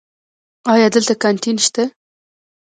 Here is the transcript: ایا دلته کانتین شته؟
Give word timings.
ایا 0.73 0.87
دلته 0.95 1.13
کانتین 1.23 1.57
شته؟ 1.65 1.83